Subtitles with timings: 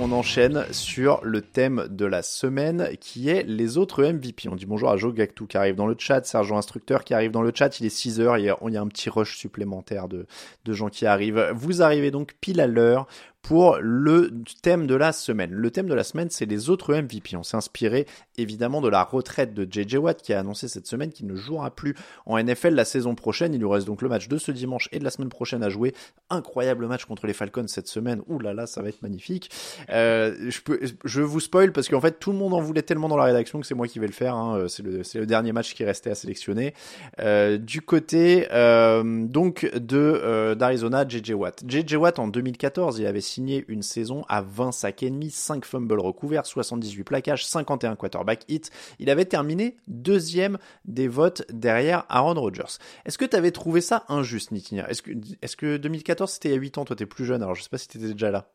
[0.00, 4.48] On enchaîne sur le thème de la semaine qui est les autres MVP.
[4.48, 7.30] On dit bonjour à Joe Gactou qui arrive dans le chat, Sergent Instructeur qui arrive
[7.30, 7.78] dans le chat.
[7.80, 10.26] Il est 6 heures, il y a, il y a un petit rush supplémentaire de,
[10.64, 11.52] de gens qui arrivent.
[11.54, 13.06] Vous arrivez donc pile à l'heure
[13.42, 14.30] pour le
[14.62, 15.50] thème de la semaine.
[15.52, 17.36] Le thème de la semaine, c'est les autres MVP.
[17.36, 18.06] On s'est inspiré
[18.38, 21.70] évidemment de la retraite de JJ Watt qui a annoncé cette semaine qu'il ne jouera
[21.70, 23.52] plus en NFL la saison prochaine.
[23.52, 25.68] Il lui reste donc le match de ce dimanche et de la semaine prochaine à
[25.68, 25.92] jouer.
[26.30, 28.22] Incroyable match contre les Falcons cette semaine.
[28.28, 29.50] Ouh là là, ça va être magnifique.
[29.90, 33.08] Euh, je, peux, je vous spoil parce qu'en fait tout le monde en voulait tellement
[33.08, 34.36] dans la rédaction que c'est moi qui vais le faire.
[34.36, 34.66] Hein.
[34.68, 36.74] C'est le, dernier match qui restait à sélectionner.
[37.18, 41.62] Euh, du côté euh, donc d'Arizona, JJ Watt.
[41.66, 45.64] JJ Watt en 2014, il avait signé une saison à 20 sacs et demi, 5
[45.64, 48.70] fumbles recouverts, 78 plaquages, 51 quarterback hits.
[48.98, 52.78] Il avait terminé deuxième des votes derrière Aaron Rodgers.
[53.04, 56.52] Est-ce que tu avais trouvé ça injuste, Nitinia Est-ce que, est-ce que 2014 c'était il
[56.52, 58.30] y a 8 ans, toi t'es plus jeune, alors je sais pas si t'étais déjà
[58.30, 58.52] là.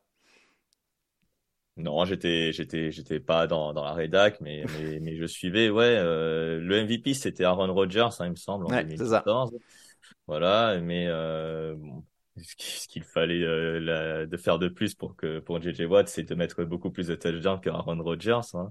[1.77, 5.69] Non, j'étais, j'étais, j'étais pas dans, dans la rédac, mais, mais, mais je suivais.
[5.69, 9.53] Ouais, euh, le MVP c'était Aaron Rodgers, hein, il me semble, en ouais, 2014.
[10.25, 12.03] Voilà, mais euh, bon,
[12.37, 16.23] ce qu'il fallait euh, la, de faire de plus pour que pour JJ Watt, c'est
[16.23, 18.41] de mettre beaucoup plus de touchdowns que Aaron Rodgers.
[18.53, 18.69] Hein.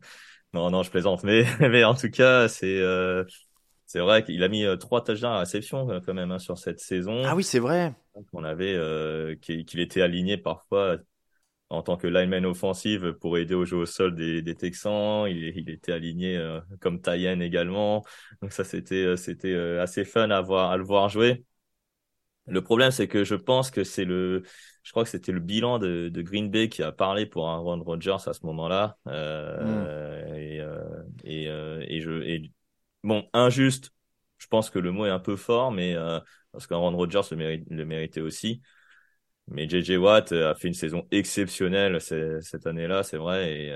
[0.53, 3.25] Non, non, je plaisante, mais mais en tout cas, c'est euh,
[3.87, 6.81] c'est vrai qu'il a mis euh, trois touchdowns à réception quand même hein, sur cette
[6.81, 7.23] saison.
[7.25, 7.95] Ah oui, c'est vrai.
[8.33, 10.97] On avait euh, qu'il était aligné parfois
[11.69, 15.27] en tant que lineman offensive pour aider au jeu au sol des, des Texans.
[15.29, 16.41] Il, il, était aligné
[16.81, 18.05] comme Tayen également.
[18.41, 21.45] Donc ça, c'était c'était assez fun à voir à le voir jouer.
[22.47, 24.43] Le problème, c'est que je pense que c'est le,
[24.83, 27.83] je crois que c'était le bilan de, de, Green Bay qui a parlé pour Aaron
[27.83, 28.97] Rodgers à ce moment-là.
[29.09, 30.37] Euh, mm.
[30.37, 32.53] Et, euh, et, euh, et, je, et
[33.03, 33.93] bon, injuste.
[34.39, 36.21] Je pense que le mot est un peu fort, mais euh,
[36.53, 38.63] parce qu'Aaron Rodgers le, mérite, le méritait aussi.
[39.49, 43.73] Mais JJ Watt a fait une saison exceptionnelle cette année-là, c'est vrai, et,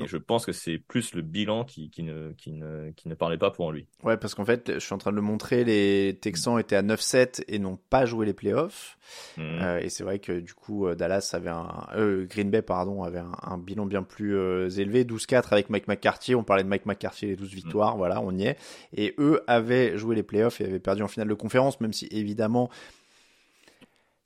[0.00, 3.08] euh, et je pense que c'est plus le bilan qui, qui, ne, qui, ne, qui
[3.08, 3.86] ne parlait pas pour lui.
[4.02, 6.82] Ouais, parce qu'en fait, je suis en train de le montrer, les Texans étaient à
[6.82, 8.98] 9-7 et n'ont pas joué les playoffs.
[9.36, 9.42] Mmh.
[9.42, 13.18] Euh, et c'est vrai que du coup, Dallas avait un, euh, Green Bay, pardon, avait
[13.18, 16.34] un, un bilan bien plus euh, élevé, 12-4 avec Mike McCarthy.
[16.34, 17.98] On parlait de Mike McCarthy, les 12 victoires, mmh.
[17.98, 18.56] voilà, on y est.
[18.96, 22.08] Et eux avaient joué les playoffs et avaient perdu en finale de conférence, même si
[22.10, 22.70] évidemment,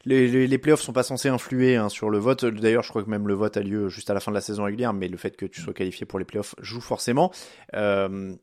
[0.04, 2.44] les, les, les, playoffs sont pas censés influer hein, sur le vote.
[2.44, 4.40] D'ailleurs, je crois que même le vote a lieu juste à la fin de la
[4.40, 7.32] saison régulière, mais le fait que tu sois qualifié pour les playoffs joue forcément.
[7.74, 8.34] Euh,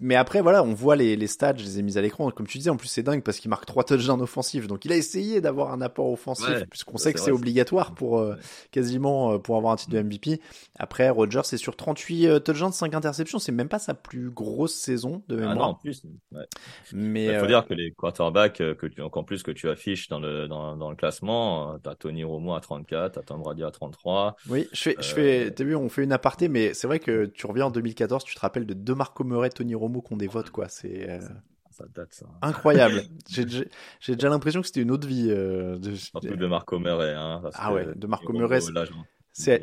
[0.00, 2.28] mais après, voilà, on voit les, les stats, je les ai mis à l'écran.
[2.32, 4.66] Comme tu disais, en plus, c'est dingue parce qu'il marque trois touchdowns offensifs.
[4.66, 8.18] Donc, il a essayé d'avoir un apport offensif, ouais, puisqu'on sait que c'est obligatoire pour
[8.18, 8.34] euh,
[8.72, 10.40] quasiment euh, pour avoir un titre de MVP.
[10.80, 13.38] Après, Rodgers, c'est sur 38 euh, touchdowns, 5 interceptions.
[13.38, 15.52] C'est même pas sa plus grosse saison de mémoire.
[15.52, 16.02] Ah non, en plus.
[16.32, 16.44] Ouais.
[16.92, 20.18] Mais il faut dire que les quarterbacks que tu, en plus que tu affiches dans
[20.18, 24.36] le dans, dans le classement, t'as Tony Romo à 34, t'as Tom Brady à 33.
[24.48, 25.50] Oui, je fais, je fais.
[25.52, 28.34] T'as vu, on fait une aparté, mais c'est vrai que tu reviens en 2014, tu
[28.34, 31.20] te rappelles de DeMarco Murray, Tony Romo qu'on des votes quoi c'est euh...
[31.70, 35.94] ça date ça incroyable j'ai déjà l'impression que c'était une autre vie euh, de...
[35.94, 38.60] surtout de Marco Murray hein, ah ouais de Marco Murray
[39.36, 39.60] C'est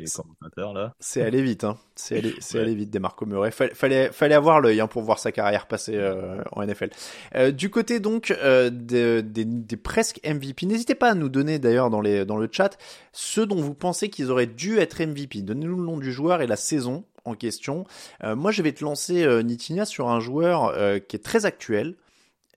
[0.74, 0.94] là.
[1.00, 1.78] C'est allé vite, hein.
[1.94, 2.18] C'est
[2.58, 3.50] allé, vite, des Marco Murray.
[3.50, 6.90] Fallait, fallait, fallait avoir l'œil hein, pour voir sa carrière passer euh, en NFL.
[7.34, 11.58] Euh, du côté donc euh, des, des, des, presque MVP, n'hésitez pas à nous donner
[11.58, 12.76] d'ailleurs dans les dans le chat
[13.12, 15.40] ceux dont vous pensez qu'ils auraient dû être MVP.
[15.40, 17.84] Donnez-nous le nom du joueur et la saison en question.
[18.24, 20.72] Euh, moi, je vais te lancer Nitinia sur un joueur
[21.06, 21.94] qui est très actuel.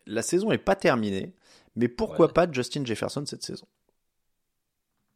[0.08, 1.34] La saison est pas terminée,
[1.76, 3.68] mais pourquoi pas Justin Jefferson cette saison?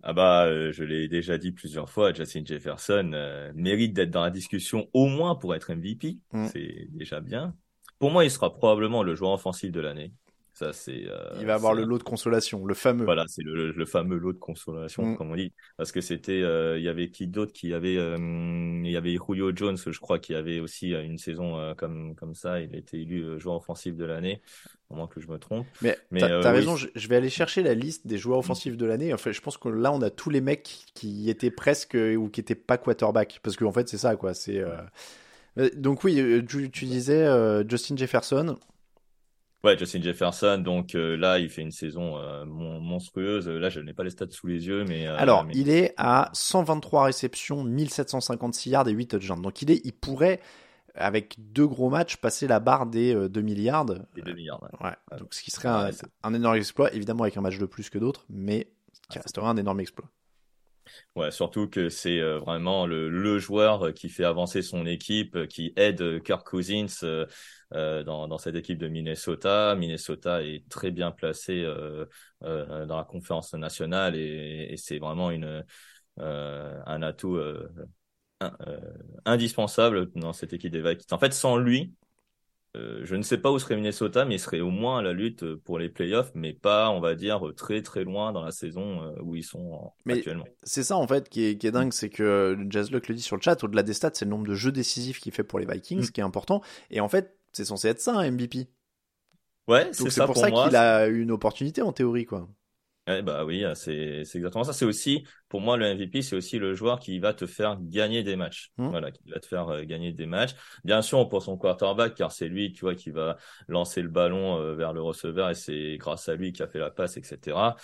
[0.02, 4.24] Ah bah, euh, je l'ai déjà dit plusieurs fois, Justin Jefferson euh, mérite d'être dans
[4.24, 6.18] la discussion au moins pour être MVP.
[6.32, 6.48] Mm.
[6.48, 7.54] C'est déjà bien.
[8.00, 10.14] Pour moi, il sera probablement le joueur offensif de l'année.
[10.60, 11.06] Ça, c'est.
[11.08, 13.06] Euh, il va avoir le lot de consolation, le fameux.
[13.06, 15.18] Voilà, c'est le, le, fameux lot de consolation, mm.
[15.18, 15.54] comme on dit.
[15.78, 19.78] Parce que c'était, il y avait qui d'autre qui avait, il y avait Julio Jones,
[19.78, 22.60] je crois, qui avait aussi une saison comme comme ça.
[22.60, 24.42] Il a été élu joueur offensif de l'année
[24.90, 25.68] au moins que je me trompe.
[25.82, 28.86] Mais, mais t'as euh, raison, je, vais aller chercher la liste des joueurs offensifs de
[28.86, 29.14] l'année.
[29.14, 32.40] Enfin, je pense que là, on a tous les mecs qui étaient presque ou qui
[32.40, 34.34] étaient pas quarterback, parce qu'en fait, c'est ça, quoi.
[34.34, 34.78] C'est euh,
[35.60, 37.28] euh, donc oui, tu, disais
[37.68, 38.58] Justin Jefferson.
[39.64, 40.62] Ouais, Justin Jefferson.
[40.64, 42.16] Donc là, il fait une saison
[42.46, 43.48] monstrueuse.
[43.48, 47.04] Là, je n'ai pas les stats sous les yeux, mais alors, il est à 123
[47.06, 49.42] réceptions, 1756 yards et 8 touchdowns.
[49.42, 50.40] Donc il est, il pourrait
[50.96, 53.86] avec deux gros matchs, passer la barre des 2 euh, milliards.
[53.86, 55.18] Des 2 milliards, ouais.
[55.18, 55.70] Donc, ce qui serait
[56.24, 58.72] un, énorme exploit, évidemment avec un match de plus que d'autres, mais
[59.10, 60.10] qui resterait un énorme exploit.
[61.16, 66.22] Ouais, surtout que c'est euh, vraiment le, joueur qui fait avancer son équipe, qui aide
[66.24, 66.86] Kirk Cousins
[67.74, 69.76] euh, dans, cette équipe de Minnesota.
[69.76, 71.64] Minnesota est très bien placé
[72.42, 75.64] dans la conférence nationale et, et c'est vraiment une,
[76.18, 77.38] un atout
[78.42, 81.08] euh, indispensable dans cette équipe des Vikings.
[81.12, 81.94] En fait, sans lui,
[82.78, 85.12] euh, je ne sais pas où serait Minnesota, mais il serait au moins à la
[85.12, 89.02] lutte pour les playoffs, mais pas, on va dire, très très loin dans la saison
[89.02, 90.46] euh, où ils sont actuellement.
[90.64, 93.64] C'est ça en fait qui est, dingue, c'est que Jazzluck le dit sur le chat,
[93.64, 96.12] au-delà des stats, c'est le nombre de jeux décisifs qu'il fait pour les Vikings mm.
[96.12, 96.62] qui est important.
[96.92, 98.68] Et en fait, c'est censé être ça un MVP.
[99.68, 102.48] Ouais, c'est pour, pour ça qu'il a une opportunité en théorie, quoi
[103.24, 104.74] bah oui, ah, c'est exactement ça.
[104.74, 108.24] C'est aussi, pour moi, le MVP, c'est aussi le joueur qui va te faire gagner
[108.24, 108.72] des matchs.
[108.78, 108.90] Mmh.
[108.90, 110.52] Voilà, qui va te faire euh, gagner des matchs.
[110.84, 114.60] Bien sûr, pour son quarterback, car c'est lui, tu vois, qui va lancer le ballon
[114.60, 117.76] euh, vers le receveur et c'est grâce à lui qui a fait la passe, etc.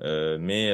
[0.00, 0.72] Euh, mais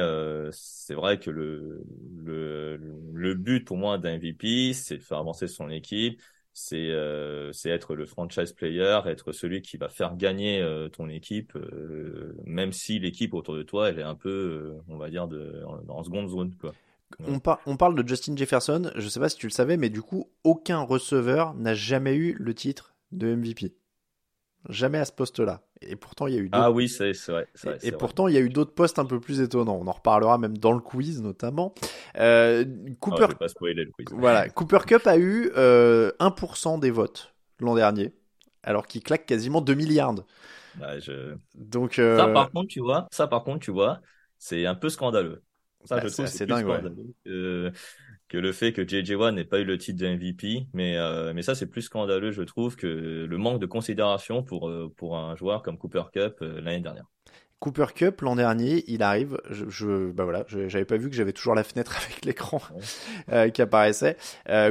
[0.52, 1.85] c'est vrai que le,
[2.17, 2.79] le,
[3.12, 6.20] le but pour moi d'un MVP, c'est de faire avancer son équipe,
[6.60, 11.08] c'est euh, c'est être le franchise player, être celui qui va faire gagner euh, ton
[11.08, 15.26] équipe, euh, même si l'équipe autour de toi elle est un peu, on va dire,
[15.26, 16.72] de, en, seconde zone quoi.
[17.26, 20.00] On, on, parle de Justin Jefferson, je sais pas si tu le savais, mais du
[20.00, 23.72] coup, aucun receveur n'a jamais eu le titre de MVP.
[24.68, 25.62] Jamais à ce poste-là.
[25.80, 27.48] Et pourtant, il y a eu Ah oui, c'est vrai.
[27.82, 29.78] Et, pourtant, il y a eu d'autres postes un peu plus étonnants.
[29.80, 31.74] On en reparlera même dans le quiz, notamment.
[32.18, 32.64] Euh,
[33.00, 33.28] Cooper.
[33.30, 34.06] Oh, pas spoiler le quiz.
[34.12, 34.48] Voilà.
[34.50, 38.12] Cooper Cup a eu euh, 1% des votes l'an dernier,
[38.62, 40.14] alors qu'il claque quasiment 2 milliards.
[40.76, 41.34] Bah, je...
[41.54, 41.98] Donc.
[41.98, 42.18] Euh...
[42.18, 44.00] Ça, par contre, tu vois, ça, par contre, tu vois,
[44.38, 45.42] c'est un peu scandaleux.
[45.84, 46.66] Ça, bah, je trouve c'est dingue.
[46.66, 46.82] Ouais.
[47.26, 47.70] Euh,
[48.30, 51.32] que le fait que JJ Watt n'ait pas eu le titre de MVP, mais euh,
[51.34, 55.18] mais ça c'est plus scandaleux je trouve que le manque de considération pour euh, pour
[55.18, 57.04] un joueur comme Cooper Cup euh, l'année dernière.
[57.58, 61.34] Cooper Cup l'an dernier, il arrive, je, je bah voilà, j'avais pas vu que j'avais
[61.34, 62.62] toujours la fenêtre avec l'écran
[63.52, 64.16] qui apparaissait.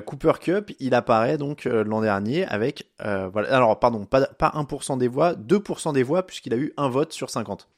[0.07, 5.07] Cooper Cup, il apparaît donc l'an dernier avec voilà, alors pardon, pas pas 1% des
[5.07, 7.69] voix, 2% des voix puisqu'il a eu un vote sur 50.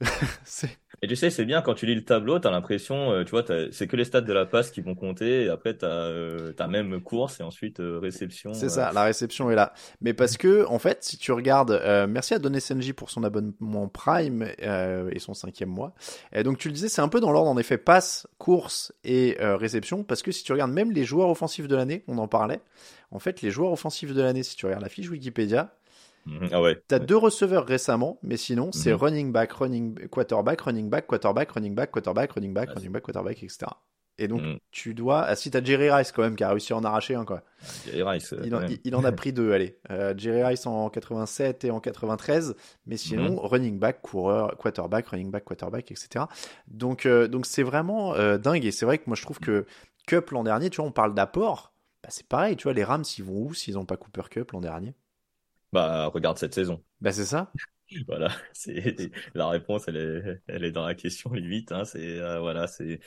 [0.44, 3.24] c'est et tu sais, c'est bien quand tu lis le tableau, tu as l'impression, euh,
[3.24, 5.84] tu vois, c'est que les stats de la passe qui vont compter, et après tu
[5.84, 8.52] as, euh, même course et ensuite euh, réception.
[8.52, 9.72] C'est ça, la réception est là.
[10.00, 13.88] Mais parce que, en fait, si tu regardes, merci à Donny SNJ pour son abonnement
[13.88, 15.94] Prime et son cinquième mois.
[16.32, 19.36] Et donc tu le disais, c'est un peu dans l'ordre en effet passe, course et
[19.40, 22.60] réception, parce que si tu regardes même les joueurs offensifs de l'année, on en parlait,
[23.10, 25.72] en fait, les joueurs offensifs de l'année, si tu regardes la fiche Wikipédia.
[26.50, 26.80] Ah ouais.
[26.88, 28.98] T'as deux receveurs récemment, mais sinon, c'est mhm.
[28.98, 33.42] running back, running quarterback, running back, quarterback, running back, quarterback, running back, running back, quarterback,
[33.42, 33.66] etc.
[34.20, 34.58] Et donc, mhm.
[34.72, 35.22] tu dois.
[35.22, 37.42] Ah, si t'as Jerry Rice quand même qui a réussi à en arracher un, quoi.
[37.86, 38.34] Jerry Rice.
[38.44, 39.78] Il en, a pris deux, allez.
[39.90, 42.56] Euh, Jerry Rice en 87 et en 93.
[42.86, 46.24] Mais sinon, running back, coureur, quarterback, running back, quarterback, etc.
[46.66, 48.64] Donc, euh, donc c'est vraiment euh, dingue.
[48.64, 49.66] Et c'est vrai que moi, je trouve que
[50.08, 51.72] Cup l'an dernier, tu vois, on parle d'apport.
[52.02, 54.50] Bah, c'est pareil, tu vois, les Rams, ils vont où s'ils n'ont pas Cooper Cup
[54.50, 54.94] l'an dernier?
[55.72, 56.82] Bah, regarde cette saison.
[57.00, 57.52] Bah, c'est ça.
[58.06, 61.72] voilà, c'est la réponse, elle est, elle est dans la question limite.
[61.72, 63.00] Hein, c'est euh, voilà, c'est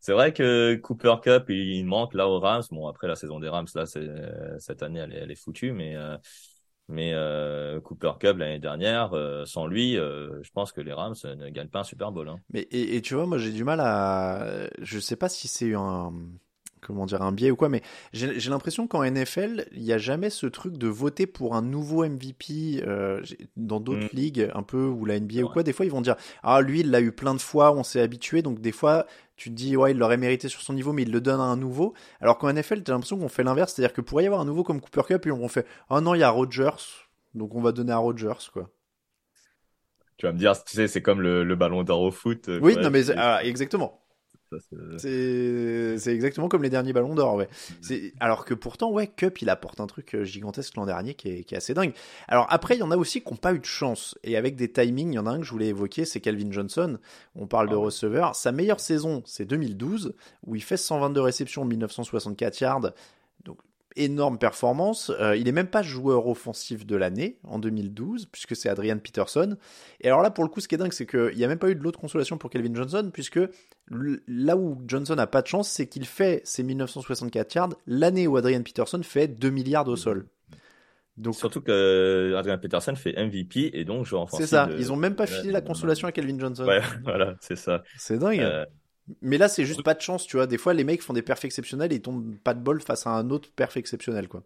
[0.00, 2.62] c'est vrai que Cooper Cup, il manque là aux Rams.
[2.70, 4.08] Bon, après la saison des Rams, là, c'est
[4.58, 6.16] cette année, elle est, elle est foutue, mais euh,
[6.88, 9.12] Mais euh, Cooper Cup l'année dernière,
[9.46, 12.28] sans lui, je pense que les Rams ne gagnent pas un Super Bowl.
[12.28, 12.40] Hein.
[12.50, 15.74] Mais et, et, tu vois, moi j'ai du mal à, je sais pas si c'est
[15.74, 16.12] un
[16.82, 17.80] comment dire un biais ou quoi, mais
[18.12, 22.06] j'ai l'impression qu'en NFL, il n'y a jamais ce truc de voter pour un nouveau
[22.06, 23.22] MVP euh,
[23.56, 24.16] dans d'autres mm.
[24.16, 25.62] ligues, un peu ou la NBA ou quoi.
[25.62, 28.00] Des fois, ils vont dire ah lui, il l'a eu plein de fois, on s'est
[28.00, 31.02] habitué, donc des fois tu te dis ouais, il l'aurait mérité sur son niveau, mais
[31.02, 31.94] il le donne à un nouveau.
[32.20, 34.62] Alors qu'en NFL, as l'impression qu'on fait l'inverse, c'est-à-dire que pourrait y avoir un nouveau
[34.62, 36.82] comme Cooper Cup et on fait ah non, il y a Rodgers,
[37.34, 38.70] donc on va donner à Rodgers quoi.
[40.18, 42.48] Tu vas me dire, tu sais, c'est comme le, ballon d'or au foot.
[42.60, 44.01] Oui, non mais ah, exactement.
[44.98, 47.48] C'est exactement comme les derniers ballons d'or, ouais.
[48.20, 51.52] Alors que pourtant, ouais, Cup, il apporte un truc euh, gigantesque l'an dernier qui est,
[51.52, 51.92] assez dingue.
[52.28, 54.18] Alors après, il y en a aussi qui n'ont pas eu de chance.
[54.24, 56.50] Et avec des timings, il y en a un que je voulais évoquer, c'est Calvin
[56.50, 56.98] Johnson.
[57.34, 58.36] On parle de ah receveur.
[58.36, 60.14] Sa meilleure saison, c'est 2012,
[60.46, 62.92] où il fait 122 réceptions, 1964 yards.
[63.44, 63.58] Donc
[63.96, 65.10] énorme performance.
[65.20, 69.56] Euh, il est même pas joueur offensif de l'année en 2012, puisque c'est Adrian Peterson.
[70.00, 71.58] Et alors là, pour le coup, ce qui est dingue, c'est qu'il n'y a même
[71.58, 73.40] pas eu de l'autre consolation pour Kelvin Johnson, puisque
[73.90, 78.36] là où Johnson n'a pas de chance, c'est qu'il fait ses 1964 yards l'année où
[78.36, 80.26] Adrian Peterson fait 2 milliards au sol.
[81.18, 84.46] Donc, Surtout que Adrian Peterson fait MVP et donc joueur offensif.
[84.46, 86.64] C'est ça, ils ont même pas filé la consolation à Kelvin Johnson.
[86.64, 87.82] Ouais, voilà, c'est ça.
[87.98, 88.40] C'est dingue.
[88.40, 88.64] Euh,
[89.20, 90.46] mais là, c'est juste pas de chance, tu vois.
[90.46, 93.06] Des fois, les mecs font des perfs exceptionnels et ils tombent pas de bol face
[93.06, 94.44] à un autre perf exceptionnel, quoi.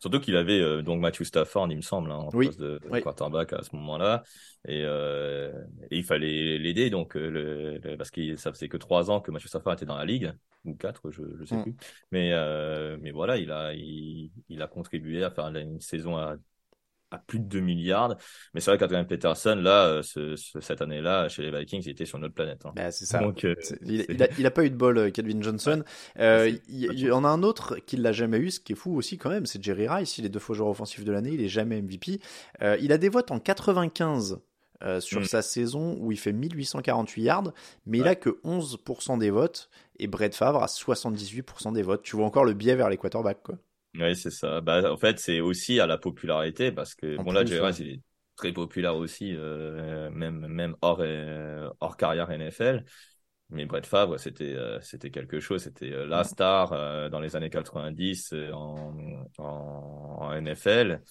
[0.00, 3.52] Surtout qu'il avait euh, donc Matthew Stafford, il me semble, hein, en poste de, quarterback
[3.52, 4.22] à ce moment-là,
[4.64, 5.52] et, euh,
[5.90, 9.32] et, il fallait l'aider donc euh, le, parce que ça faisait que trois ans que
[9.32, 10.32] Matthew Stafford était dans la ligue
[10.64, 11.62] ou quatre, je ne sais mm.
[11.64, 11.74] plus.
[12.12, 12.30] Mais
[13.00, 16.36] mais voilà, il a il, il, a contribué à faire une saison à
[17.10, 18.16] à plus de 2 milliards.
[18.54, 22.04] Mais c'est vrai qu'Adrian Peterson, là, euh, ce, cette année-là, chez les Vikings, il était
[22.04, 22.64] sur notre planète.
[22.66, 22.72] Hein.
[22.76, 23.18] Bah, c'est ça.
[23.20, 24.06] Donc, euh, il,
[24.38, 25.84] il, a, pas eu de bol, Calvin euh, Johnson.
[26.18, 29.18] il, y en a un autre qui l'a jamais eu, ce qui est fou aussi
[29.18, 30.18] quand même, c'est Jerry Rice.
[30.18, 32.20] Il est deux fois joueur offensif de l'année, il est jamais MVP.
[32.80, 34.40] il a des votes en 95
[35.00, 35.24] sur mm.
[35.24, 37.52] sa saison où il fait 1848 yards,
[37.86, 42.02] mais il a que 11% des votes et Brett Favre a 78% des votes.
[42.02, 43.56] Tu vois encore le biais vers les quarterbacks, quoi.
[43.94, 44.60] Oui, c'est ça.
[44.60, 48.00] Bah, en fait, c'est aussi à la popularité parce que, bon, là, Jerry il est
[48.36, 52.84] très populaire aussi, euh, même, même hors, euh, hors carrière NFL.
[53.50, 55.62] Mais Brett Favre, c'était euh, c'était quelque chose.
[55.62, 61.02] C'était la star dans les années 90 en, en, NFL.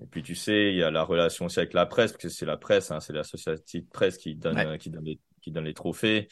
[0.00, 2.28] Et puis, tu sais, il y a la relation aussi avec la presse, parce que
[2.28, 5.74] c'est la presse, hein, c'est l'associative presse qui donne, qui, donne les, qui donne les
[5.74, 6.28] trophées.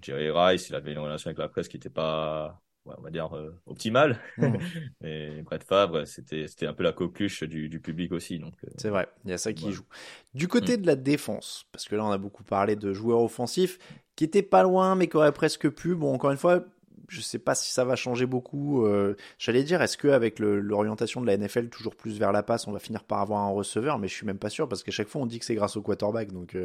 [0.00, 3.34] Jerry Rice, il avait une relation avec la presse qui n'était pas on va dire
[3.36, 4.18] euh, optimal.
[4.38, 4.54] Mmh.
[5.04, 8.38] et Brett Favre, c'était c'était un peu la coqueluche du, du public aussi.
[8.38, 9.86] Donc euh, c'est vrai, il y a ça qui joue.
[10.34, 10.82] Du côté mmh.
[10.82, 13.78] de la défense, parce que là on a beaucoup parlé de joueurs offensifs
[14.16, 15.94] qui étaient pas loin mais qui auraient presque pu.
[15.94, 16.64] Bon, encore une fois.
[17.08, 18.86] Je sais pas si ça va changer beaucoup.
[18.86, 22.72] Euh, j'allais dire, est-ce qu'avec l'orientation de la NFL toujours plus vers la passe, on
[22.72, 23.98] va finir par avoir un receveur?
[23.98, 25.76] Mais je suis même pas sûr parce qu'à chaque fois on dit que c'est grâce
[25.76, 26.30] au quarterback.
[26.30, 26.56] Donc,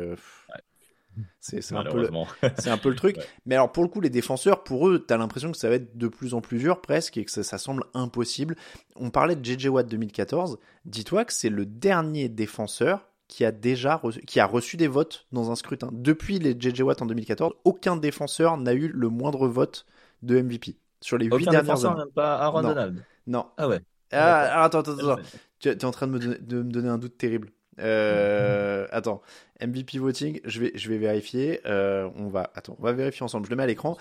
[1.40, 2.10] c'est un, peu le,
[2.70, 3.18] un peu le truc.
[3.46, 5.98] Mais alors, pour le coup, les défenseurs, pour eux, t'as l'impression que ça va être
[5.98, 8.56] de plus en plus dur presque et que ça, semble impossible.
[8.96, 10.60] On parlait de JJ Watt 2014.
[10.86, 15.28] Dis-toi que c'est le dernier défenseur qui a déjà reçu, qui a reçu des votes
[15.32, 15.90] dans un scrutin.
[15.92, 19.86] Depuis les JJ Watt en 2014, aucun défenseur n'a eu le moindre vote
[20.22, 22.00] de MVP sur les huit dernières années.
[22.00, 22.70] Même pas Aaron non.
[22.70, 23.04] Donald.
[23.28, 23.46] Non.
[23.58, 23.80] Ah ouais.
[24.12, 25.22] Ah, attends, attends, attends.
[25.60, 27.50] Tu es en train de me, de me donner un doute terrible.
[27.80, 29.22] Euh, attends,
[29.62, 31.62] MVP voting, je vais, je vais vérifier.
[31.66, 33.46] Euh, on va, attends, on va vérifier ensemble.
[33.46, 33.98] Je le mets à l'écran.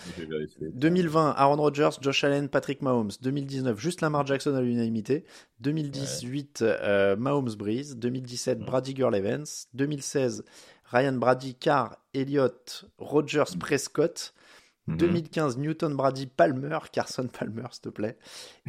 [0.75, 3.13] 2020, Aaron Rodgers, Josh Allen, Patrick Mahomes.
[3.21, 5.25] 2019, juste Lamar Jackson à l'unanimité.
[5.61, 7.97] 2018, euh, Mahomes Breeze.
[7.97, 9.45] 2017, Brady Girl Evans.
[9.75, 10.45] 2016,
[10.87, 14.35] Ryan Brady, Carr, Elliott, Rodgers, Prescott.
[14.89, 15.63] 2015, mhm.
[15.63, 18.19] Newton Brady Palmer, Carson Palmer, s'il te plaît.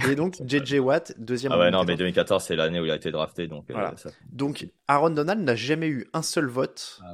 [0.09, 1.51] Et donc, JJ Watt, deuxième.
[1.51, 3.47] Ah ouais, non, mais 2014, c'est l'année où il a été drafté.
[3.47, 3.91] Donc, euh,
[4.31, 7.13] donc Aaron Donald n'a jamais eu un seul vote ah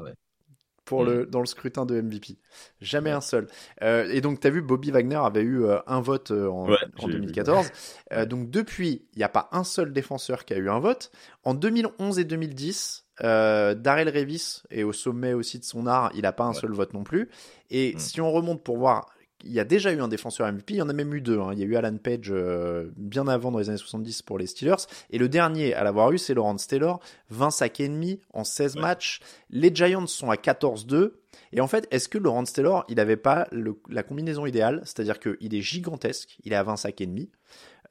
[0.86, 1.26] pour le, mm.
[1.28, 2.38] dans le scrutin de MVP.
[2.80, 3.48] Jamais un seul.
[3.82, 6.68] Euh, et donc, tu as vu, Bobby Wagner avait eu euh, un vote en,
[7.00, 7.72] en 2014.
[8.28, 11.12] donc, depuis, il n'y a pas un seul défenseur qui a eu un vote.
[11.44, 16.22] En 2011 et 2010, euh, Darrell Revis est au sommet aussi de son art, il
[16.22, 17.30] n'a pas un seul vote non plus.
[17.70, 18.00] Et mm.
[18.00, 19.08] si on remonte pour voir,
[19.44, 21.40] il y a déjà eu un défenseur MVP, il y en a même eu deux.
[21.40, 21.52] Hein.
[21.54, 24.48] Il y a eu Alan Page euh, bien avant dans les années 70 pour les
[24.48, 24.86] Steelers.
[25.10, 27.00] Et le dernier à l'avoir eu, c'est Laurent Taylor,
[27.30, 29.20] 20 sacs et demi en 16 matchs.
[29.50, 31.14] Les Giants sont à 14-2.
[31.54, 33.48] Et en fait, est-ce que Laurent Taylor, il n'avait pas
[33.90, 34.82] la combinaison idéale?
[34.84, 37.30] C'est-à-dire qu'il est gigantesque, il est à 20 sacs et demi.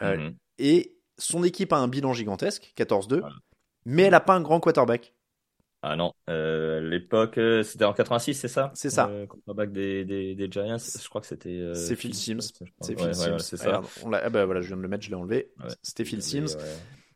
[0.02, 0.34] Euh, mm-hmm.
[0.58, 3.22] Et son équipe a un bilan gigantesque, 14-2.
[3.90, 5.14] Mais elle n'a pas un grand quarterback.
[5.82, 8.70] Ah non, euh, l'époque, euh, c'était en 86, c'est ça?
[8.74, 9.08] C'est ça.
[9.08, 11.48] Euh, quarterback des, des, des, Giants, je crois que c'était.
[11.48, 12.52] Euh, c'est Phil Sims.
[12.82, 13.38] C'est Phil Sims.
[13.38, 13.80] c'est ça.
[14.12, 15.52] ah bah voilà, je viens de le mettre, je l'ai enlevé.
[15.82, 16.56] c'était Phil Sims.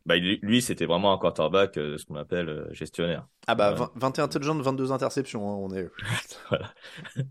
[0.05, 3.27] bah, lui, c'était vraiment un quarterback, ce qu'on appelle gestionnaire.
[3.47, 5.87] Ah bah, 21 touchdowns, 22 interceptions, hein, on est.
[6.49, 6.73] voilà.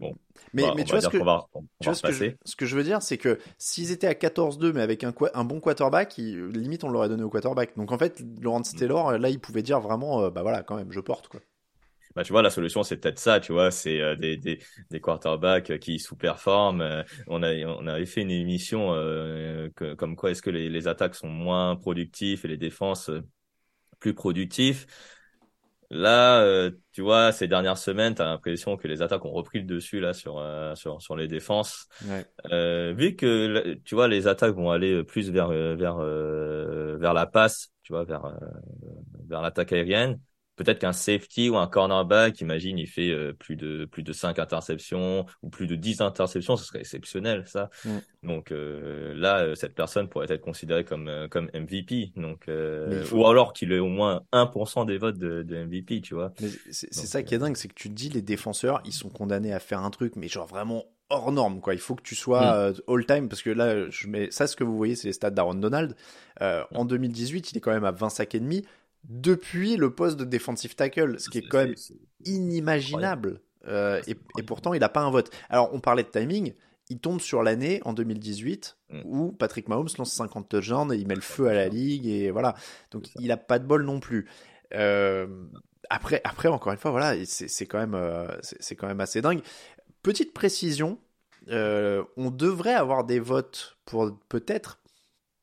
[0.00, 0.16] bon.
[0.52, 2.84] Mais, mais tu vois, ce que, tu vois ce, que je, ce que je veux
[2.84, 6.88] dire, c'est que s'ils étaient à 14-2, mais avec un, un bon quarterback, limite on
[6.88, 7.76] l'aurait donné au quarterback.
[7.76, 8.78] Donc en fait, Lawrence mm.
[8.78, 11.40] Taylor, là, il pouvait dire vraiment, euh, bah voilà, quand même, je porte quoi
[12.14, 14.58] bah, tu vois, la solution, c'est peut-être ça, tu vois, c'est euh, des, des,
[14.90, 16.82] des quarterbacks qui sous-performent.
[16.82, 20.88] Euh, on, a, on avait fait une émission euh, comme quoi est-ce que les, les
[20.88, 23.10] attaques sont moins productifs et les défenses
[23.98, 24.86] plus productifs.
[25.92, 29.66] Là, tu vois, ces dernières semaines, tu as l'impression que les attaques ont repris le
[29.66, 30.42] dessus là sur
[30.74, 31.88] sur, sur les défenses.
[32.08, 32.24] Ouais.
[32.94, 37.92] vu que tu vois, les attaques vont aller plus vers vers vers la passe, tu
[37.92, 38.38] vois, vers
[39.28, 40.18] vers l'attaque aérienne
[40.56, 44.38] peut-être qu'un safety ou un cornerback, imagine, il fait euh, plus de plus de 5
[44.38, 47.70] interceptions ou plus de 10 interceptions, ce serait exceptionnel ça.
[47.84, 47.98] Mm.
[48.24, 52.12] Donc euh, là euh, cette personne pourrait être considérée comme comme MVP.
[52.16, 52.46] Donc
[53.12, 56.32] ou alors qu'il ait au moins 1% des votes de, de, MVP, tu vois.
[56.70, 59.52] c'est ça qui est dingue, c'est que tu te dis les défenseurs, ils sont condamnés
[59.52, 61.74] à faire un truc mais genre vraiment hors norme quoi.
[61.74, 62.74] Il faut que tu sois mm.
[62.88, 65.30] all time parce que là je mets ça ce que vous voyez c'est les stats
[65.30, 65.96] d'Aaron Donald.
[66.40, 68.64] En 2018, il est quand même à 20 sacs et demi
[69.04, 71.74] depuis le poste de defensive tackle, ce qui est, quand même
[72.24, 73.40] inimaginable.
[73.66, 75.30] Euh, et, pourtant, il n'a pas un vote.
[75.48, 76.54] Alors, on parlait de timing.
[76.88, 79.00] Il tombe sur l'année en 2018 mm.
[79.04, 82.30] où Patrick Mahomes lance 50 touchdowns et il met le feu à la ligue et
[82.30, 82.54] voilà.
[82.90, 84.28] Donc, il n'a pas de bol non plus.
[84.74, 85.26] Euh,
[85.90, 89.42] après, après, encore une fois, voilà, c'est quand même, euh, c'est quand même assez dingue.
[90.02, 90.98] Petite précision,
[91.48, 94.81] on devrait avoir des votes pour peut-être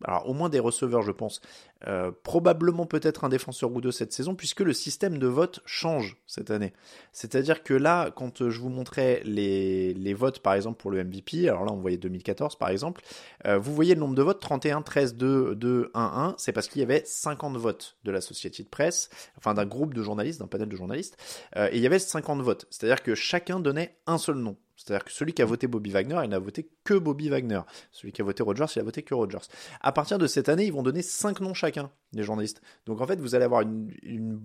[0.03, 1.41] alors au moins des receveurs je pense,
[1.87, 6.17] euh, probablement peut-être un défenseur ou deux cette saison, puisque le système de vote change
[6.27, 6.73] cette année.
[7.13, 11.65] C'est-à-dire que là, quand je vous montrais les, votes par exemple pour le MVP, alors
[11.65, 13.01] là on voyait 2014 par exemple,
[13.45, 16.67] euh, vous voyez le nombre de votes 31, 13, 2, 2, 1, 1, c'est parce
[16.67, 20.39] qu'il y avait 50 votes de la société de presse, enfin d'un groupe de journalistes,
[20.39, 21.17] d'un panel de journalistes,
[21.55, 22.67] euh, et il y avait 50 votes.
[22.69, 24.57] C'est-à-dire que chacun donnait un seul nom.
[24.79, 27.59] C'est-à-dire que celui qui a voté Bobby Wagner, il n'a voté que Bobby Wagner.
[27.91, 29.45] Celui qui a voté Rogers, il a voté que Rogers.
[29.81, 32.61] À partir de cette année, ils vont donner 5 noms chacun, les journalistes.
[32.85, 33.91] Donc en fait, vous allez avoir une,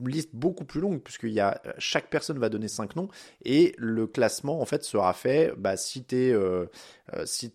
[0.05, 3.09] liste beaucoup plus longue, puisque y a, chaque personne va donner 5 noms,
[3.45, 6.67] et le classement, en fait, sera fait, bah, si t'es, euh,
[7.15, 7.53] euh, si,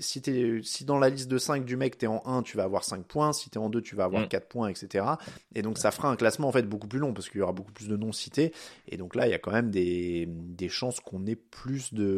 [0.00, 2.84] si, si dans la liste de 5 du mec, t'es en 1, tu vas avoir
[2.84, 4.48] 5 points, si t'es en 2, tu vas avoir 4 mm.
[4.48, 5.06] points, etc.
[5.54, 7.52] Et donc ça fera un classement, en fait, beaucoup plus long, parce qu'il y aura
[7.52, 8.52] beaucoup plus de noms cités,
[8.86, 12.17] et donc là, il y a quand même des, des chances qu'on ait plus de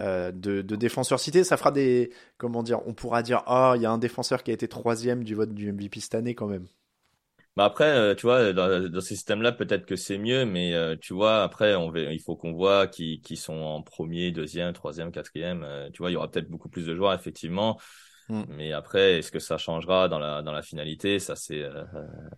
[0.00, 1.44] euh, de, défenseurs cités.
[1.44, 4.50] Ça fera des, comment dire, on pourra dire, ah, il y a un défenseur qui
[4.50, 6.66] a été troisième du vote du MVP cette année quand même.
[7.56, 10.94] Bah après, euh, tu vois, dans, dans ce système-là, peut-être que c'est mieux, mais euh,
[11.00, 15.10] tu vois, après, on il faut qu'on voit qui, qui sont en premier, deuxième, troisième,
[15.10, 15.66] quatrième.
[15.92, 17.78] tu vois, il y aura peut-être beaucoup plus de joueurs, effectivement.
[18.28, 18.42] Mm.
[18.48, 21.18] Mais après, est-ce que ça changera dans la dans la finalité?
[21.18, 21.84] Ça c'est euh,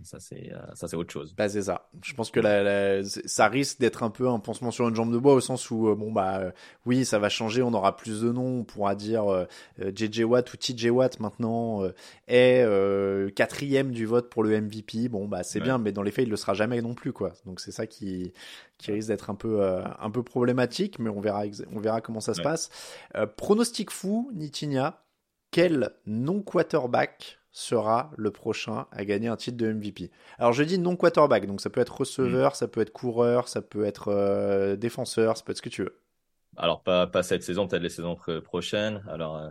[0.02, 1.34] ça c'est euh, ça c'est autre chose.
[1.36, 1.88] Bah c'est ça.
[2.02, 5.18] Je pense que la, ça risque d'être un peu un pansement sur une jambe de
[5.18, 6.52] bois au sens où euh, bon bah
[6.86, 9.24] oui ça va changer, on aura plus de noms, on pourra dire
[9.78, 11.82] JJ Watt ou TJ Watt maintenant
[12.28, 12.64] est
[13.34, 15.08] quatrième du vote pour le MVP.
[15.08, 17.32] Bon bah c'est bien, mais dans les faits il le sera jamais non plus quoi.
[17.46, 18.32] Donc c'est ça qui
[18.78, 21.42] qui risque d'être un peu un peu problématique, mais on verra
[21.74, 22.70] on verra comment ça se passe.
[23.36, 25.02] pronostic fou, Nitinia
[25.50, 31.46] quel non-quarterback sera le prochain à gagner un titre de MVP Alors je dis non-quarterback,
[31.46, 32.54] donc ça peut être receveur, mm.
[32.54, 35.82] ça peut être coureur, ça peut être euh, défenseur, ça peut être ce que tu
[35.82, 35.98] veux.
[36.56, 39.02] Alors pas, pas cette saison, peut-être les saisons prochaines.
[39.08, 39.50] Alors euh...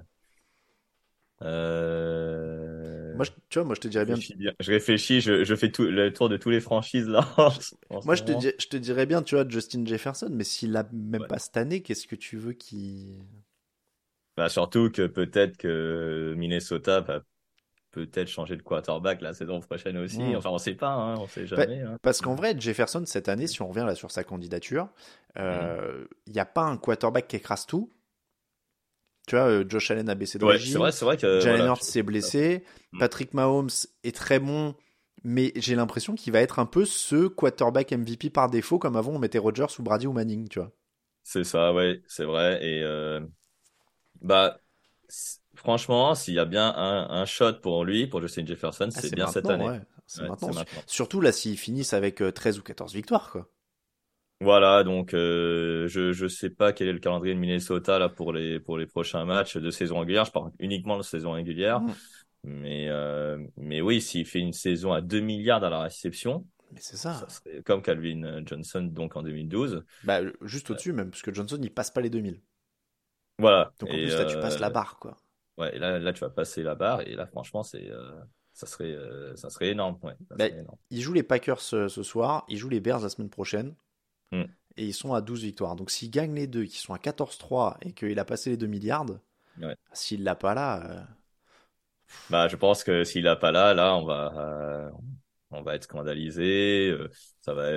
[1.44, 4.16] euh moi, je, tu vois, moi je te dirais bien.
[4.16, 7.28] Je réfléchis, je, je fais tout, le tour de tous les franchises là.
[8.06, 11.28] moi je te, je te dirais bien, tu vois, Justin Jefferson, mais s'il a même
[11.28, 13.26] pas cette année, qu'est-ce que tu veux qu'il
[14.39, 17.19] bah, surtout que peut-être que Minnesota va
[17.91, 20.21] peut-être changer de quarterback la saison prochaine aussi.
[20.21, 20.38] Hmm.
[20.38, 21.82] Enfin, on sait pas, hein, on sait jamais.
[21.82, 21.97] Hein.
[22.02, 24.88] Parce qu'en vrai, Jefferson, cette année, si on revient là sur sa candidature,
[25.36, 26.39] il euh, n'y hmm.
[26.39, 27.91] a pas un quarterback qui écrase tout.
[29.28, 31.41] Tu vois, euh, Josh Allen a baissé de ouais, C'est vrai, c'est vrai que.
[31.41, 32.63] Jalen Hurts s'est blessé.
[32.93, 32.99] Hmm.
[32.99, 33.67] Patrick Mahomes
[34.06, 34.73] est très bon,
[35.25, 39.12] mais j'ai l'impression qu'il va être un peu ce quarterback MVP par défaut, comme avant
[39.12, 40.71] on mettait Rodgers ou Brady ou Manning, tu vois.
[41.23, 42.65] C'est ça, ouais, c'est vrai.
[42.65, 43.19] Et euh,
[44.21, 44.60] bah,
[45.55, 49.13] franchement, s'il y a bien un, un, shot pour lui, pour Justin Jefferson, ah, c'est
[49.13, 49.67] bien cette année.
[49.67, 49.82] Ouais.
[50.10, 50.51] C'est maintenant.
[50.88, 53.47] Surtout là, s'ils finissent avec 13 euh, ou 14 victoires, quoi.
[54.41, 58.32] Voilà, donc euh, je je sais pas quel est le calendrier de Minnesota là pour
[58.32, 60.23] les pour les prochains matchs de saison régulière.
[60.23, 61.93] Je parle uniquement de saison régulière, mmh.
[62.45, 66.79] mais euh, mais oui, s'il fait une saison à 2 milliards à la réception, mais
[66.82, 67.27] c'est ça.
[67.65, 69.84] comme Calvin Johnson donc en 2012.
[70.05, 72.41] Bah juste au-dessus même, parce que Johnson il passe pas les 2000.
[73.39, 73.71] Voilà.
[73.80, 75.17] Donc en plus, là, tu passes la euh, barre, quoi.
[75.58, 78.12] Ouais, et là, là, tu vas passer la barre, et là, franchement, c'est euh,
[78.54, 79.97] ça serait, euh, ça serait énorme.
[80.04, 80.78] Ouais, ça Bah, serait énorme.
[80.89, 83.75] Ils jouent les Packers ce, ce soir, ils jouent les Bears la semaine prochaine.
[84.32, 84.45] Hmm.
[84.78, 85.75] Et ils sont à 12 victoires.
[85.75, 88.67] Donc s'ils gagnent les deux, qu'ils sont à 14-3 et qu'il a passé les 2
[88.67, 89.06] milliards,
[89.62, 89.75] Ouais.
[89.93, 91.08] s'il l'a pas là,
[92.30, 94.91] Bah, je pense que s'il a pas là, là, on va, euh,
[95.52, 96.90] on va être scandalisé.
[96.92, 97.10] euh,
[97.42, 97.70] ça va,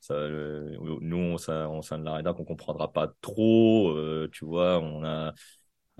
[0.00, 3.90] ça, euh, nous, on, sein- au sein de la rédac, on comprendra pas trop.
[3.96, 5.34] euh, tu vois, on a,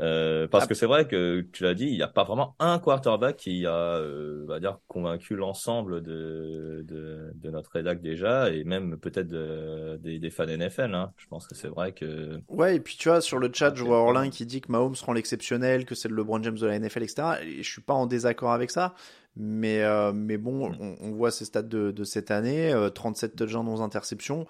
[0.00, 0.66] euh, parce Ah.
[0.66, 3.66] que c'est vrai que tu l'as dit, il n'y a pas vraiment un quarterback qui
[3.66, 8.98] a, euh, on va dire, convaincu l'ensemble de, de, de notre rédac déjà, et même
[8.98, 10.94] peut-être de- des, des fans NFL.
[10.94, 11.12] Hein.
[11.18, 13.74] Je pense que c'est vrai que Ouais, et puis tu vois, sur le chat, Ah,
[13.76, 16.58] je c'est vois Orlin qui dit que Mahomes rend l'exceptionnel, que c'est le LeBron James
[16.58, 17.40] de la NFL, etc.
[17.44, 18.94] Et je suis pas en désaccord avec ça.
[19.36, 20.76] Mais, euh, mais bon, Mm.
[20.80, 24.46] on, on voit ces stats de, de cette année, euh, 37 touchdowns, 11 interceptions.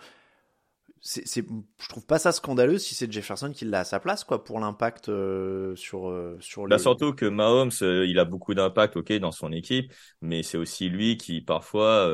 [1.02, 1.46] C'est, c'est,
[1.80, 4.60] je trouve pas ça scandaleux si c'est Jefferson qui l'a à sa place, quoi, pour
[4.60, 6.70] l'impact euh, sur, euh, sur les.
[6.74, 10.88] Bah surtout que Mahomes, il a beaucoup d'impact, ok, dans son équipe, mais c'est aussi
[10.90, 12.06] lui qui parfois,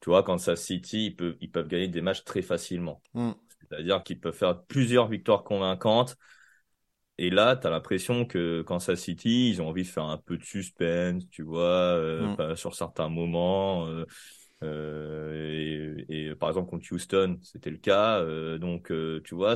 [0.00, 3.02] tu vois, Kansas City, ils peuvent, ils peuvent gagner des matchs très facilement.
[3.14, 3.34] Mm.
[3.68, 6.16] C'est-à-dire qu'ils peuvent faire plusieurs victoires convaincantes.
[7.22, 10.38] Et là, tu as l'impression que Kansas City, ils ont envie de faire un peu
[10.38, 12.56] de suspense, tu vois, euh, Mm.
[12.56, 13.86] sur certains moments.
[13.86, 14.06] euh,
[14.62, 18.24] euh, et, et par exemple contre Houston, c'était le cas.
[18.58, 18.92] donc,
[19.24, 19.54] tu vois,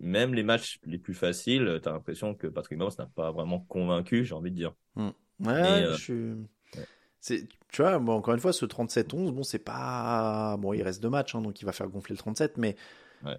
[0.00, 3.60] même les matchs les plus faciles, tu as l'impression que Patrick Mahomes n'a pas vraiment
[3.60, 4.72] convaincu, j'ai envie de dire.
[4.96, 5.12] Ouais,
[5.64, 6.36] Et, ouais, euh, je
[7.70, 10.56] tu vois, bon, encore une fois, ce 37-11, bon, c'est pas.
[10.58, 12.76] Bon, il reste deux matchs, hein, donc il va faire gonfler le 37, mais.
[13.22, 13.38] Ouais.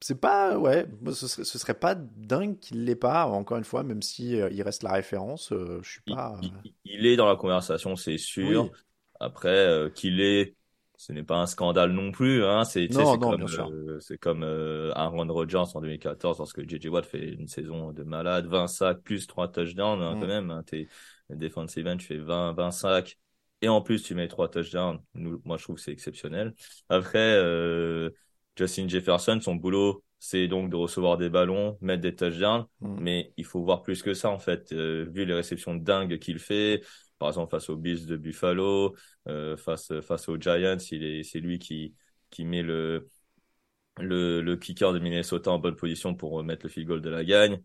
[0.00, 0.56] C'est, pas.
[0.58, 4.40] Ouais, ce serait, ce serait pas dingue qu'il l'ait pas, encore une fois, même si
[4.40, 6.38] euh, il reste la référence, euh, je suis pas.
[6.42, 8.64] il- il est dans la conversation, c'est sûr.
[8.64, 8.70] Oui.
[9.18, 10.54] Après, euh, qu'il est,
[10.96, 12.44] ce n'est pas un scandale non plus.
[12.44, 12.64] Hein.
[12.64, 14.42] C'est, comme, c'est comme
[14.94, 19.26] Aaron Rodgers en 2014, lorsque JJ Watt fait une saison de malade, 20 sacs plus
[19.26, 20.20] 3 touchdowns hein, Mm.
[20.20, 20.50] quand même.
[20.50, 20.86] Hein, t'es
[21.30, 23.18] defensive end, tu fais 20, 20 sacs.
[23.62, 25.00] Et en plus, tu mets 3 touchdowns.
[25.14, 26.54] Nous, moi, je trouve que c'est exceptionnel.
[26.88, 28.10] Après, euh,
[28.56, 32.66] Justin Jefferson, son boulot, c'est donc de recevoir des ballons, mettre des touchdowns.
[32.80, 32.96] Mm.
[33.00, 34.72] Mais il faut voir plus que ça, en fait.
[34.72, 36.82] Euh, vu les réceptions dingues qu'il fait,
[37.18, 38.96] par exemple face aux Bills de Buffalo,
[39.28, 41.94] euh, face, face aux Giants, il est, c'est lui qui,
[42.30, 43.08] qui met le,
[43.98, 47.24] le, le kicker de Minnesota en bonne position pour mettre le field goal de la
[47.24, 47.62] gagne.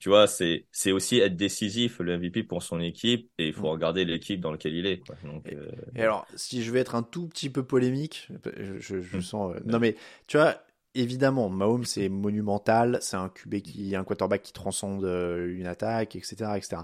[0.00, 3.68] Tu vois, c'est, c'est aussi être décisif, le MVP pour son équipe, et il faut
[3.68, 3.72] Mm.
[3.72, 4.98] regarder l'équipe dans laquelle il est.
[5.06, 5.14] Quoi.
[5.24, 8.96] Donc, Et- euh, Et alors, si je vais être un tout petit peu polémique, je,
[8.96, 9.20] Mm.
[9.20, 9.54] sens.
[9.54, 9.94] euh, non, mais
[10.26, 10.56] tu vois,
[10.94, 16.16] évidemment, Mahomes c'est monumental, c'est un QB qui, un quarterback qui transcende euh, une attaque,
[16.16, 16.82] etc., etc.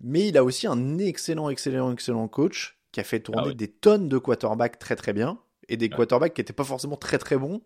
[0.00, 3.54] Mais il a aussi un excellent, excellent, excellent coach qui a fait tourner Ah oui.
[3.54, 5.38] des tonnes de quarterbacks très, très bien
[5.68, 7.60] et des quarterbacks qui n'étaient pas forcément très, très bons.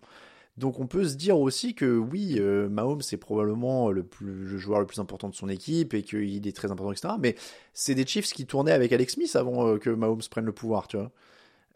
[0.56, 4.58] Donc on peut se dire aussi que oui, euh, Mahomes c'est probablement le, plus, le
[4.58, 7.14] joueur le plus important de son équipe et qu'il est très important, etc.
[7.18, 7.36] Mais
[7.72, 10.88] c'est des Chiefs qui tournaient avec Alex Smith avant euh, que Mahomes prenne le pouvoir,
[10.88, 11.10] tu vois.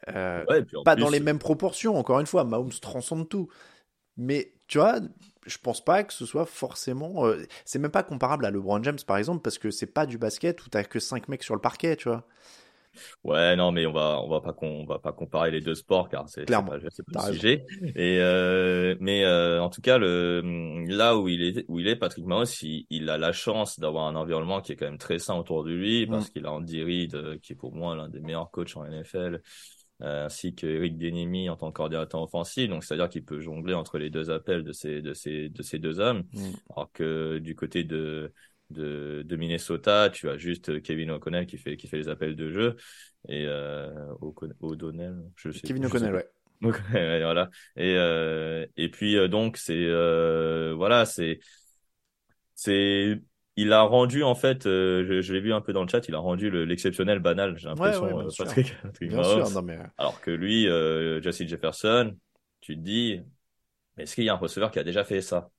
[0.09, 3.49] Euh, ouais, pas plus, dans les mêmes proportions, encore une fois, Mahomes transcende tout.
[4.19, 5.01] Mais tu vois,
[5.47, 7.25] je pense pas que ce soit forcément.
[7.65, 10.65] c'est même pas comparable à LeBron James par exemple, parce que c'est pas du basket
[10.65, 12.27] où t'as que 5 mecs sur le parquet, tu vois.
[13.23, 16.09] Ouais, non, mais on va, on va pas, on va pas comparer les deux sports
[16.09, 17.65] car c'est, pas, pas le sujet.
[17.95, 21.97] Et euh, mais euh, en tout cas, le, là où il est, où il est,
[21.97, 25.19] Patrick Mahomes, il, il a la chance d'avoir un environnement qui est quand même très
[25.19, 26.33] sain autour de lui parce Mm.
[26.33, 29.41] qu'il a Andy Reid, euh, qui est pour moi l'un des meilleurs coachs en NFL,
[30.01, 30.95] ainsi que Eric
[31.49, 32.69] en tant que coordinateur offensif.
[32.69, 35.79] Donc c'est-à-dire qu'il peut jongler entre les deux appels de ces, de ces, de ces
[35.79, 36.25] deux hommes.
[36.33, 36.51] Mm.
[36.71, 38.33] Alors que du côté de,
[38.71, 42.51] de, de Minnesota, tu as juste Kevin O'Connell qui fait, qui fait les appels de
[42.51, 42.77] jeu.
[43.29, 43.91] Et euh,
[44.61, 46.29] O'Donnell, je sais Kevin O'Connell, ouais.
[46.61, 47.51] Donc, ouais, voilà.
[47.77, 51.41] Et, euh, et puis, euh, donc, c'est, euh, voilà, c'est,
[52.55, 53.21] c'est,
[53.57, 56.07] il a rendu, en fait, euh, je, je l'ai vu un peu dans le chat,
[56.09, 58.33] il a rendu le- l'exceptionnel banal, j'ai Ouais, l'impression, ouais, bien euh.
[58.37, 59.45] Patrick, Patrick Bien Mahomes.
[59.45, 59.79] sûr, non mais.
[59.99, 62.17] Alors que lui, euh, Justin Jefferson,
[62.61, 63.21] tu te dis,
[63.99, 65.51] est-ce qu'il y a un receveur qui a déjà fait ça?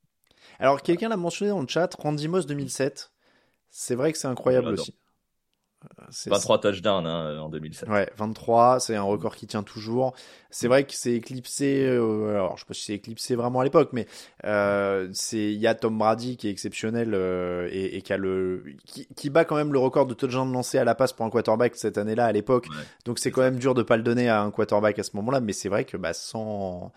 [0.59, 3.11] Alors, quelqu'un l'a mentionné dans le chat, Randy Moss 2007.
[3.69, 4.95] C'est vrai que c'est incroyable aussi.
[5.99, 7.87] Euh, c'est- 23 touchdowns hein, en 2007.
[7.89, 10.13] Ouais, 23, c'est un record qui tient toujours.
[10.49, 13.65] C'est vrai que c'est éclipsé, euh, alors je sais pas si c'est éclipsé vraiment à
[13.65, 14.07] l'époque, mais
[14.45, 18.17] euh, c'est il y a Tom Brady qui est exceptionnel euh, et, et qui a
[18.17, 21.25] le qui, qui bat quand même le record de touchdown lancé à la passe pour
[21.25, 22.67] un quarterback cette année-là à l'époque.
[22.69, 22.83] Ouais.
[23.03, 25.41] Donc c'est quand même dur de pas le donner à un quarterback à ce moment-là,
[25.41, 26.93] mais c'est vrai que bah, sans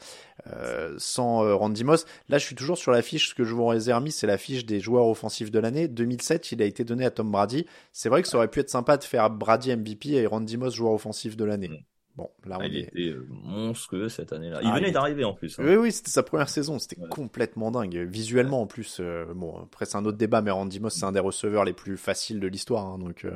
[0.47, 3.31] euh, sans euh, Randy Moss, là je suis toujours sur la fiche.
[3.31, 5.89] Ce que je vous ai remis, c'est la fiche des joueurs offensifs de l'année.
[5.89, 7.67] 2007, il a été donné à Tom Brady.
[7.93, 10.75] C'est vrai que ça aurait pu être sympa de faire Brady MVP et Randy Moss
[10.75, 11.69] joueur offensif de l'année.
[11.69, 11.77] Mm.
[12.17, 12.81] Bon, là, on Ah, il est...
[12.81, 14.59] était euh, monstrueux cette année-là.
[14.63, 15.57] Il Ah, venait il- d'arriver en plus.
[15.57, 15.63] hein.
[15.65, 16.81] Oui, oui, c'était sa première saison.
[16.81, 17.09] C'était Ouais.
[17.09, 17.95] complètement dingue.
[18.11, 18.99] Visuellement, en plus.
[18.99, 21.73] euh, bon, après, c'est un autre débat, mais Randy Moss, c'est un des receveurs les
[21.75, 22.87] plus faciles de l'histoire.
[22.87, 23.31] hein, donc, euh,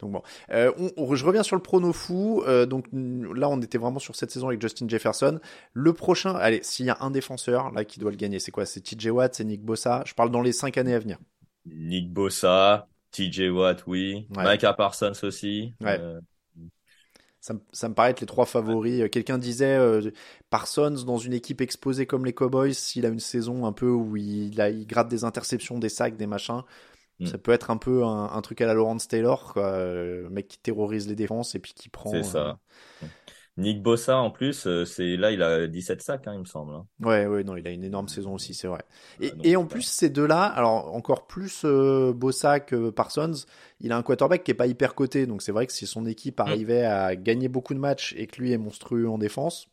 [0.00, 0.22] donc bon.
[0.50, 2.42] Euh, on- on- je reviens sur le prono fou.
[2.68, 5.40] Donc là, on était vraiment sur cette saison avec Justin Jefferson.
[5.72, 8.66] Le prochain, allez, s'il y a un défenseur là qui doit le gagner, c'est quoi?
[8.66, 10.02] C'est TJ Watt, c'est Nick Bossa?
[10.06, 11.18] Je parle dans les cinq années à venir.
[11.64, 14.26] Nick Bossa, TJ Watt, oui.
[14.36, 14.52] Ouais.
[14.52, 15.74] Micah Parsons aussi.
[15.80, 15.98] Ouais.
[16.00, 16.20] Euh,
[17.42, 19.00] Ça, me- ça me paraît être les trois favoris.
[19.00, 20.10] Euh, Quelqu'un disait euh,
[20.50, 24.16] Parsons dans une équipe exposée comme les Cowboys, s'il a une saison un peu où
[24.16, 26.62] il, a, il gratte des interceptions, des sacs, des machins,
[27.18, 27.26] Mm.
[27.26, 29.76] ça peut être un peu un, un truc à la Lawrence Taylor, quoi.
[29.84, 32.10] Le mec qui terrorise les défenses et puis qui prend.
[32.10, 32.58] C'est ça.
[33.60, 36.74] Nick Bossa, en plus, euh, c'est là, il a 17 sacs, hein, il me semble.
[36.74, 36.86] hein.
[37.00, 38.82] Ouais, ouais, non, il a une énorme saison aussi, c'est vrai.
[39.20, 43.32] Et, donc, et en plus, ces deux-là, alors encore plus euh, Bossa que Parsons,
[43.80, 46.04] il a un quarterback qui est pas hyper coté, donc c'est vrai que si son
[46.04, 46.42] équipe Mm.
[46.42, 49.68] arrivait à gagner beaucoup de matchs et que lui est monstrueux en défense,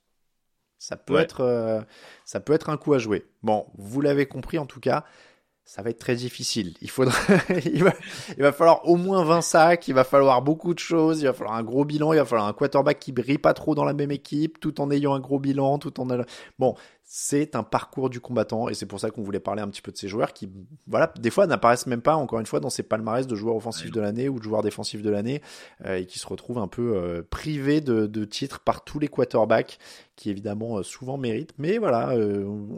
[0.79, 1.21] ça peut Ouais.
[1.23, 1.81] être, euh,
[2.25, 3.25] ça peut être un coup à jouer.
[3.43, 5.05] Bon, vous l'avez compris en tout cas.
[5.67, 6.75] Ça va être très difficile.
[6.81, 7.13] Il faudra,
[7.65, 7.91] il va,
[8.37, 11.33] il va falloir au moins 20 sacs, il va falloir beaucoup de choses, il va
[11.33, 13.91] falloir un gros bilan, il va falloir un quarterback qui brille pas trop dans la
[13.91, 16.07] même équipe, tout en ayant un gros bilan, tout en,
[16.57, 16.75] bon,
[17.09, 19.93] c'est un parcours du combattant et c'est pour ça qu'on voulait parler un petit peu
[19.93, 20.49] de ces joueurs qui,
[20.87, 23.91] voilà, des fois n'apparaissent même pas, encore une fois, dans ces palmarès de joueurs offensifs
[23.91, 25.41] de l'année ou de joueurs défensifs de l'année
[25.85, 29.79] euh, et qui se retrouvent un peu euh, privés de, titres par tous les quarterbacks
[30.17, 31.53] qui évidemment euh, souvent méritent.
[31.57, 32.13] Mais voilà,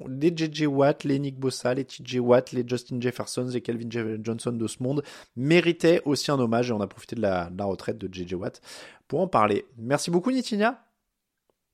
[0.08, 3.90] les JJ Watt, les Nick Bossa, les TJ Watt, les Justin Jefferson, les Calvin
[4.22, 5.02] Johnson de ce monde
[5.36, 8.36] méritaient aussi un hommage et on a profité de la, de la retraite de JJ
[8.36, 8.62] Watt
[9.08, 9.66] pour en parler.
[9.76, 10.84] Merci beaucoup Nitinia.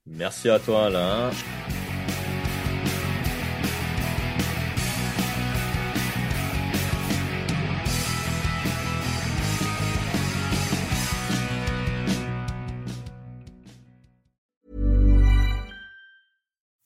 [0.05, 1.31] Merci à toi, Alain.